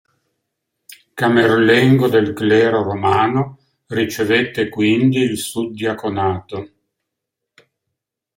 [1.15, 6.71] Camerlengo del clero romano, ricevette quindi il suddiaconato.